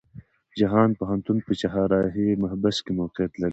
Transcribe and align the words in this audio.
جهان 0.59 0.89
پوهنتون 0.99 1.37
په 1.45 1.51
چهارراهی 1.61 2.39
محبس 2.43 2.77
کې 2.85 2.91
موقيعت 2.99 3.33
لري. 3.41 3.49